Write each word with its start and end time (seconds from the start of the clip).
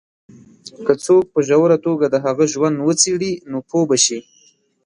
که 0.85 0.93
څوک 1.05 1.23
په 1.33 1.39
ژوره 1.47 1.77
توګه 1.85 2.05
د 2.09 2.15
هغه 2.25 2.43
ژوند 2.53 2.75
وڅېـړي، 2.85 3.33
نو 3.49 3.57
پوه 3.69 3.83
به 3.89 3.97
شي. 4.05 4.19